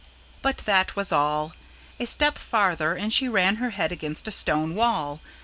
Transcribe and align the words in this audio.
But 0.41 0.57
that 0.65 0.95
was 0.95 1.11
all; 1.11 1.53
a 1.99 2.07
step 2.07 2.39
farther, 2.39 2.95
and 2.95 3.13
she 3.13 3.29
ran 3.29 3.57
her 3.57 3.69
head 3.69 3.91
against 3.91 4.27
a 4.27 4.31
stone 4.31 4.73
wall. 4.73 5.21